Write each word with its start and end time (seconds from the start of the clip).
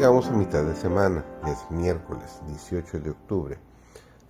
Llegamos 0.00 0.28
a 0.28 0.32
mitad 0.32 0.64
de 0.64 0.74
semana, 0.74 1.22
es 1.46 1.70
miércoles 1.70 2.40
18 2.46 3.00
de 3.00 3.10
octubre. 3.10 3.58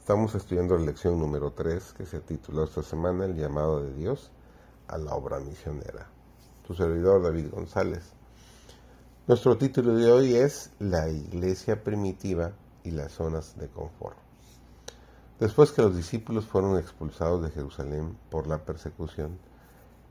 Estamos 0.00 0.34
estudiando 0.34 0.76
la 0.76 0.86
lección 0.86 1.16
número 1.16 1.52
3 1.52 1.92
que 1.92 2.06
se 2.06 2.18
tituló 2.18 2.64
esta 2.64 2.82
semana 2.82 3.24
El 3.24 3.36
llamado 3.36 3.80
de 3.80 3.94
Dios 3.94 4.32
a 4.88 4.98
la 4.98 5.14
obra 5.14 5.38
misionera. 5.38 6.08
Tu 6.66 6.74
servidor 6.74 7.22
David 7.22 7.52
González. 7.52 8.02
Nuestro 9.28 9.56
título 9.58 9.94
de 9.94 10.10
hoy 10.10 10.34
es 10.34 10.72
La 10.80 11.08
iglesia 11.08 11.84
primitiva 11.84 12.50
y 12.82 12.90
las 12.90 13.12
zonas 13.12 13.56
de 13.56 13.68
confort. 13.68 14.16
Después 15.38 15.70
que 15.70 15.82
los 15.82 15.96
discípulos 15.96 16.46
fueron 16.46 16.80
expulsados 16.80 17.44
de 17.44 17.50
Jerusalén 17.50 18.18
por 18.28 18.48
la 18.48 18.58
persecución, 18.58 19.38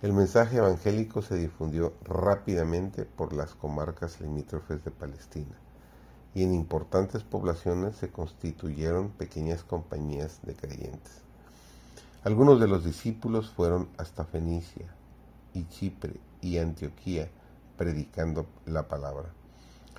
el 0.01 0.13
mensaje 0.13 0.57
evangélico 0.57 1.21
se 1.21 1.35
difundió 1.35 1.91
rápidamente 2.05 3.03
por 3.03 3.33
las 3.33 3.53
comarcas 3.53 4.21
limítrofes 4.21 4.81
de 4.85 4.91
Palestina 4.91 5.57
y 6.33 6.43
en 6.43 6.53
importantes 6.53 7.23
poblaciones 7.23 7.97
se 7.97 8.09
constituyeron 8.09 9.09
pequeñas 9.09 9.63
compañías 9.63 10.39
de 10.43 10.55
creyentes. 10.55 11.21
Algunos 12.23 12.61
de 12.61 12.67
los 12.69 12.85
discípulos 12.85 13.49
fueron 13.49 13.89
hasta 13.97 14.23
Fenicia 14.23 14.85
y 15.53 15.65
Chipre 15.65 16.15
y 16.41 16.59
Antioquía 16.59 17.27
predicando 17.77 18.45
la 18.65 18.87
palabra. 18.87 19.33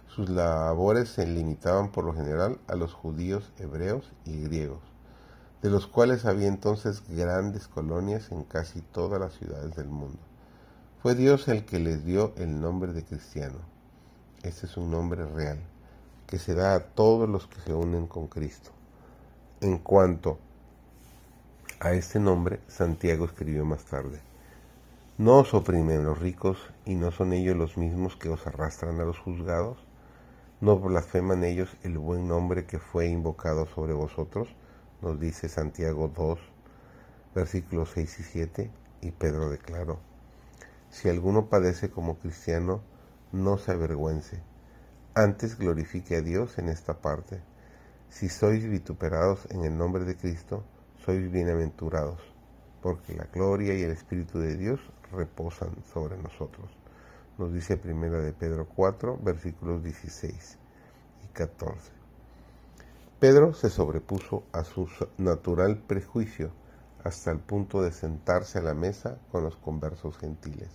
Sus 0.09 0.31
labores 0.31 1.11
se 1.11 1.27
limitaban 1.27 1.93
por 1.93 2.05
lo 2.05 2.15
general 2.15 2.59
a 2.69 2.75
los 2.75 2.95
judíos, 2.95 3.53
hebreos 3.59 4.11
y 4.25 4.41
griegos 4.45 4.81
de 5.63 5.71
los 5.71 5.87
cuales 5.87 6.25
había 6.25 6.49
entonces 6.49 7.03
grandes 7.09 7.69
colonias 7.69 8.33
en 8.33 8.45
casi 8.45 8.81
todas 8.81 9.21
las 9.21 9.35
ciudades 9.35 9.77
del 9.77 9.89
mundo. 9.89 10.19
Fue 11.03 11.15
Dios 11.15 11.49
el 11.49 11.65
que 11.65 11.79
les 11.79 12.05
dio 12.05 12.33
el 12.37 12.61
nombre 12.61 12.93
de 12.93 13.05
cristiano. 13.05 13.59
Este 14.43 14.67
es 14.67 14.77
un 14.77 14.91
nombre 14.91 15.27
real, 15.27 15.59
que 16.27 16.39
se 16.39 16.55
da 16.55 16.75
a 16.75 16.81
todos 16.81 17.29
los 17.29 17.47
que 17.47 17.61
se 17.61 17.75
unen 17.75 18.07
con 18.07 18.27
Cristo. 18.29 18.71
En 19.61 19.79
cuanto 19.79 20.39
a 21.79 21.93
este 21.93 22.21
nombre, 22.21 22.61
Santiago 22.69 23.27
escribió 23.27 23.65
más 23.65 23.85
tarde, 23.85 24.21
¿no 25.19 25.41
os 25.41 25.53
oprimen 25.53 26.05
los 26.05 26.19
ricos 26.19 26.59
y 26.87 26.95
no 26.95 27.11
son 27.11 27.35
ellos 27.35 27.57
los 27.57 27.77
mismos 27.77 28.17
que 28.17 28.31
os 28.31 28.47
arrastran 28.47 29.01
a 29.01 29.05
los 29.05 29.19
juzgados? 29.19 29.77
¿No 30.63 30.79
blasfeman 30.79 31.45
ellos 31.45 31.71
el 31.83 31.99
buen 31.99 32.29
nombre 32.29 32.67
que 32.67 32.79
fue 32.79 33.09
invocado 33.09 33.67
sobre 33.67 33.93
vosotros? 33.93 34.49
Nos 35.03 35.19
dice 35.19 35.49
Santiago 35.49 36.09
2, 36.09 36.39
versículos 37.35 37.91
6 37.95 38.21
y 38.21 38.23
7, 38.23 38.71
y 39.03 39.11
Pedro 39.13 39.51
declaró, 39.51 39.99
si 40.91 41.09
alguno 41.09 41.49
padece 41.49 41.91
como 41.91 42.19
cristiano, 42.19 42.83
no 43.33 43.59
se 43.59 43.73
avergüence, 43.73 44.43
antes 45.15 45.57
glorifique 45.57 46.17
a 46.17 46.21
Dios 46.21 46.59
en 46.59 46.69
esta 46.69 47.01
parte. 47.01 47.41
Si 48.09 48.29
sois 48.29 48.69
vituperados 48.69 49.47
en 49.51 49.65
el 49.65 49.79
nombre 49.79 50.05
de 50.05 50.17
Cristo, 50.17 50.65
sois 51.05 51.31
bienaventurados, 51.31 52.21
porque 52.83 53.15
la 53.15 53.25
gloria 53.25 53.79
y 53.79 53.83
el 53.83 53.93
Espíritu 53.93 54.41
de 54.41 54.57
Dios 54.57 54.81
reposan 55.13 55.77
sobre 55.93 56.17
nosotros. 56.17 56.71
Nos 57.39 57.53
dice 57.53 57.77
Primera 57.77 58.19
de 58.19 58.33
Pedro 58.33 58.67
4, 58.75 59.19
versículos 59.23 59.83
16 59.83 60.59
y 61.25 61.29
14. 61.29 62.00
Pedro 63.21 63.53
se 63.53 63.69
sobrepuso 63.69 64.45
a 64.51 64.65
su 64.65 64.89
natural 65.19 65.77
prejuicio 65.77 66.53
hasta 67.05 67.31
el 67.31 67.39
punto 67.39 67.83
de 67.83 67.93
sentarse 67.93 68.59
a 68.59 68.63
la 68.63 68.73
mesa 68.73 69.19
con 69.31 69.45
los 69.45 69.57
conversos 69.57 70.17
gentiles. 70.17 70.71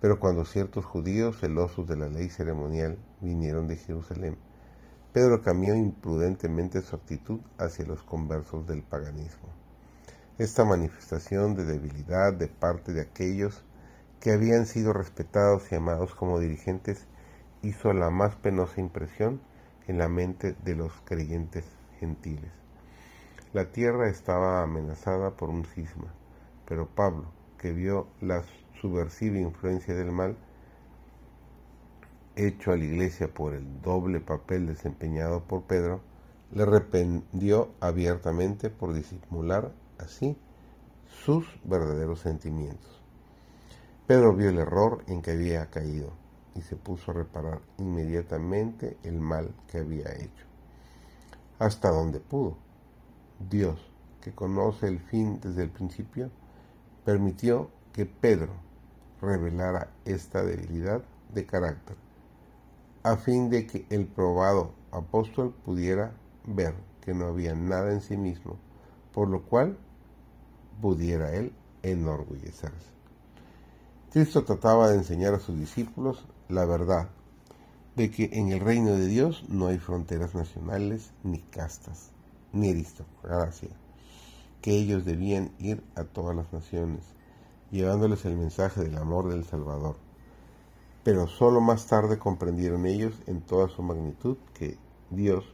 Pero 0.00 0.18
cuando 0.18 0.44
ciertos 0.44 0.84
judíos 0.84 1.38
celosos 1.38 1.86
de 1.86 1.96
la 1.96 2.08
ley 2.08 2.30
ceremonial 2.30 2.98
vinieron 3.20 3.68
de 3.68 3.76
Jerusalén, 3.76 4.38
Pedro 5.12 5.40
cambió 5.40 5.76
imprudentemente 5.76 6.82
su 6.82 6.96
actitud 6.96 7.38
hacia 7.58 7.86
los 7.86 8.02
conversos 8.02 8.66
del 8.66 8.82
paganismo. 8.82 9.48
Esta 10.38 10.64
manifestación 10.64 11.54
de 11.54 11.64
debilidad 11.64 12.32
de 12.32 12.48
parte 12.48 12.92
de 12.92 13.02
aquellos 13.02 13.62
que 14.18 14.32
habían 14.32 14.66
sido 14.66 14.92
respetados 14.92 15.70
y 15.70 15.76
amados 15.76 16.12
como 16.16 16.40
dirigentes 16.40 17.06
hizo 17.62 17.92
la 17.92 18.10
más 18.10 18.34
penosa 18.34 18.80
impresión 18.80 19.40
en 19.86 19.98
la 19.98 20.08
mente 20.08 20.54
de 20.64 20.76
los 20.76 20.92
creyentes 21.04 21.64
gentiles. 21.98 22.50
La 23.52 23.70
tierra 23.70 24.08
estaba 24.08 24.62
amenazada 24.62 25.36
por 25.36 25.50
un 25.50 25.64
cisma, 25.64 26.12
pero 26.66 26.86
Pablo, 26.86 27.26
que 27.58 27.72
vio 27.72 28.08
la 28.20 28.42
subversiva 28.80 29.38
influencia 29.38 29.94
del 29.94 30.10
mal 30.10 30.36
hecho 32.34 32.72
a 32.72 32.76
la 32.76 32.84
iglesia 32.84 33.32
por 33.32 33.54
el 33.54 33.82
doble 33.82 34.20
papel 34.20 34.66
desempeñado 34.66 35.44
por 35.44 35.62
Pedro, 35.64 36.00
le 36.50 36.62
arrepentió 36.62 37.70
abiertamente 37.80 38.70
por 38.70 38.94
disimular 38.94 39.72
así 39.98 40.36
sus 41.24 41.46
verdaderos 41.64 42.20
sentimientos. 42.20 43.02
Pedro 44.06 44.34
vio 44.34 44.48
el 44.50 44.58
error 44.58 45.04
en 45.06 45.22
que 45.22 45.32
había 45.32 45.70
caído 45.70 46.21
y 46.54 46.62
se 46.62 46.76
puso 46.76 47.10
a 47.10 47.14
reparar 47.14 47.60
inmediatamente 47.78 48.98
el 49.02 49.20
mal 49.20 49.54
que 49.66 49.78
había 49.78 50.12
hecho. 50.14 50.46
Hasta 51.58 51.90
donde 51.90 52.20
pudo. 52.20 52.56
Dios, 53.50 53.78
que 54.20 54.32
conoce 54.32 54.88
el 54.88 55.00
fin 55.00 55.40
desde 55.40 55.62
el 55.62 55.70
principio, 55.70 56.30
permitió 57.04 57.70
que 57.92 58.06
Pedro 58.06 58.52
revelara 59.20 59.90
esta 60.04 60.42
debilidad 60.42 61.02
de 61.32 61.46
carácter, 61.46 61.96
a 63.02 63.16
fin 63.16 63.50
de 63.50 63.66
que 63.66 63.86
el 63.90 64.06
probado 64.06 64.74
apóstol 64.90 65.54
pudiera 65.64 66.12
ver 66.46 66.74
que 67.00 67.14
no 67.14 67.26
había 67.26 67.54
nada 67.54 67.92
en 67.92 68.00
sí 68.00 68.16
mismo, 68.16 68.56
por 69.12 69.28
lo 69.28 69.42
cual 69.42 69.76
pudiera 70.80 71.32
él 71.34 71.52
enorgullecerse. 71.82 72.90
Cristo 74.12 74.44
trataba 74.44 74.88
de 74.88 74.96
enseñar 74.96 75.34
a 75.34 75.40
sus 75.40 75.58
discípulos 75.58 76.26
la 76.52 76.66
verdad 76.66 77.08
de 77.96 78.10
que 78.10 78.28
en 78.32 78.52
el 78.52 78.60
reino 78.60 78.92
de 78.92 79.06
Dios 79.06 79.44
no 79.48 79.68
hay 79.68 79.78
fronteras 79.78 80.34
nacionales, 80.34 81.12
ni 81.22 81.38
castas, 81.38 82.10
ni 82.52 82.70
aristocracia, 82.70 83.70
que 84.60 84.72
ellos 84.72 85.06
debían 85.06 85.50
ir 85.58 85.82
a 85.94 86.04
todas 86.04 86.36
las 86.36 86.52
naciones, 86.52 87.00
llevándoles 87.70 88.26
el 88.26 88.36
mensaje 88.36 88.82
del 88.82 88.98
amor 88.98 89.30
del 89.30 89.44
Salvador. 89.44 89.96
Pero 91.04 91.26
solo 91.26 91.60
más 91.62 91.86
tarde 91.86 92.18
comprendieron 92.18 92.84
ellos 92.86 93.14
en 93.26 93.40
toda 93.40 93.68
su 93.68 93.82
magnitud 93.82 94.36
que 94.52 94.76
Dios 95.10 95.44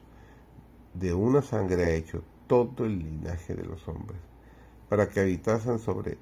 de 0.94 1.14
una 1.14 1.42
sangre 1.42 1.84
ha 1.84 1.90
hecho 1.90 2.22
todo 2.48 2.84
el 2.84 2.98
linaje 2.98 3.54
de 3.54 3.64
los 3.64 3.86
hombres, 3.86 4.20
para 4.88 5.08
que 5.08 5.20
habitasen 5.20 5.78
sobre 5.78 6.18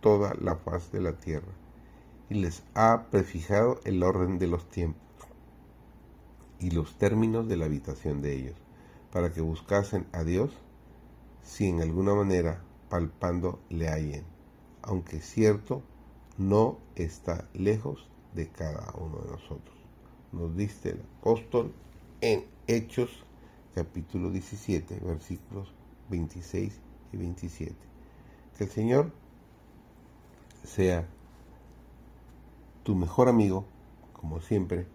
toda 0.00 0.34
la 0.40 0.56
faz 0.56 0.92
de 0.92 1.00
la 1.00 1.14
tierra 1.14 1.61
y 2.32 2.34
les 2.34 2.62
ha 2.72 3.10
prefijado 3.10 3.78
el 3.84 4.02
orden 4.02 4.38
de 4.38 4.46
los 4.46 4.66
tiempos 4.66 5.02
y 6.58 6.70
los 6.70 6.96
términos 6.96 7.46
de 7.46 7.58
la 7.58 7.66
habitación 7.66 8.22
de 8.22 8.34
ellos, 8.34 8.56
para 9.12 9.34
que 9.34 9.42
buscasen 9.42 10.06
a 10.12 10.24
Dios 10.24 10.50
si 11.42 11.66
en 11.66 11.82
alguna 11.82 12.14
manera 12.14 12.62
palpando 12.88 13.60
le 13.68 13.90
hallen, 13.90 14.24
aunque 14.80 15.20
cierto 15.20 15.82
no 16.38 16.78
está 16.94 17.50
lejos 17.52 18.08
de 18.34 18.48
cada 18.48 18.94
uno 18.96 19.18
de 19.18 19.32
nosotros. 19.32 19.76
Nos 20.32 20.56
dice 20.56 20.92
el 20.92 21.02
apóstol 21.20 21.74
en 22.22 22.46
Hechos 22.66 23.10
capítulo 23.74 24.30
17 24.30 25.00
versículos 25.04 25.70
26 26.08 26.80
y 27.12 27.16
27. 27.18 27.74
Que 28.56 28.64
el 28.64 28.70
Señor 28.70 29.12
sea 30.64 31.06
tu 32.82 32.94
mejor 32.94 33.28
amigo, 33.28 33.64
como 34.12 34.40
siempre, 34.40 34.86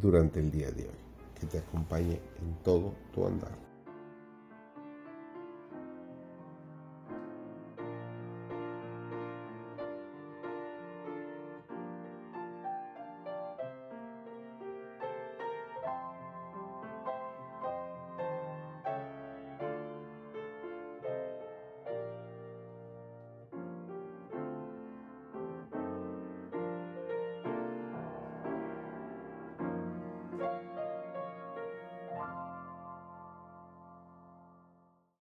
durante 0.00 0.40
el 0.40 0.50
día 0.50 0.70
de 0.70 0.84
hoy, 0.84 0.98
que 1.38 1.46
te 1.46 1.58
acompañe 1.58 2.20
en 2.40 2.54
todo 2.64 2.94
tu 3.14 3.26
andar. 3.26 3.67